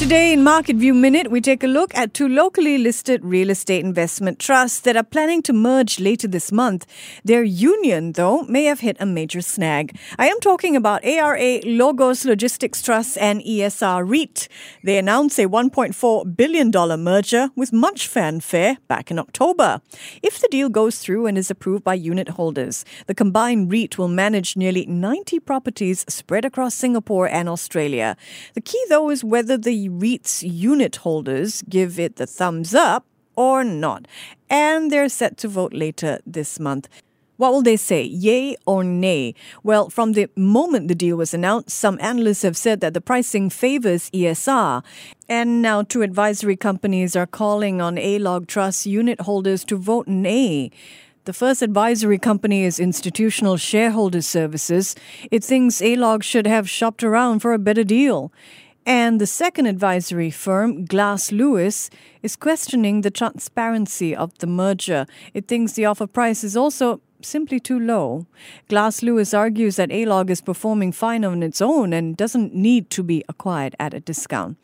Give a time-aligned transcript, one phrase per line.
[0.00, 3.84] Today in Market View Minute, we take a look at two locally listed real estate
[3.84, 6.86] investment trusts that are planning to merge later this month.
[7.22, 9.94] Their union, though, may have hit a major snag.
[10.18, 14.48] I am talking about ARA Logos Logistics Trust and ESR REIT.
[14.82, 16.70] They announced a $1.4 billion
[17.04, 19.82] merger with much fanfare back in October.
[20.22, 24.08] If the deal goes through and is approved by unit holders, the combined REIT will
[24.08, 28.16] manage nearly 90 properties spread across Singapore and Australia.
[28.54, 33.64] The key, though, is whether the REIT's unit holders give it the thumbs up or
[33.64, 34.06] not.
[34.48, 36.88] And they're set to vote later this month.
[37.40, 39.34] What will they say, yay or nay?
[39.62, 43.48] Well, from the moment the deal was announced, some analysts have said that the pricing
[43.48, 44.84] favors ESR.
[45.26, 50.70] And now two advisory companies are calling on A-Log Trust unit holders to vote nay.
[51.24, 54.94] The first advisory company is Institutional Shareholder Services.
[55.30, 58.32] It thinks A-Log should have shopped around for a better deal.
[58.86, 61.90] And the second advisory firm, Glass Lewis,
[62.22, 65.06] is questioning the transparency of the merger.
[65.34, 68.26] It thinks the offer price is also simply too low.
[68.68, 73.02] Glass Lewis argues that A-Log is performing fine on its own and doesn't need to
[73.02, 74.56] be acquired at a discount.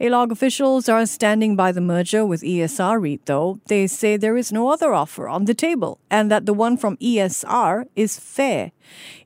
[0.00, 3.60] A-Log officials are standing by the merger with ESR REIT, though.
[3.66, 6.96] They say there is no other offer on the table and that the one from
[6.98, 8.72] ESR is fair.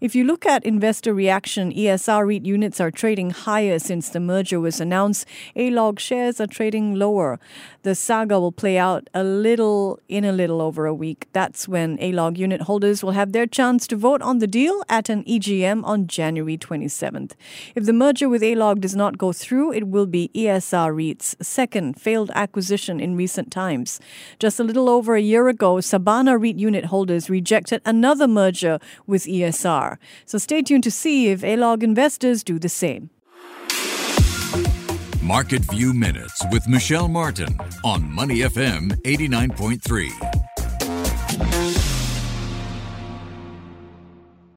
[0.00, 4.58] If you look at investor reaction, ESR REIT units are trading higher since the merger
[4.58, 5.26] was announced.
[5.54, 7.38] A-Log shares are trading lower.
[7.82, 11.28] The saga will play out a little in a little over a week.
[11.32, 15.08] That's when A-Log unit holders will have their chance to vote on the deal at
[15.08, 17.32] an EGM on January 27th.
[17.74, 22.00] If the merger with A-Log does not go through, it will be ESR REIT's second
[22.00, 24.00] failed acquisition in recent times.
[24.38, 29.24] Just a little over a year ago, Sabana REIT unit holders rejected another merger with
[29.24, 29.98] ESR.
[30.24, 33.10] So stay tuned to see if A-Log investors do the same.
[35.22, 40.31] Market View Minutes with Michelle Martin on Money FM 89.3.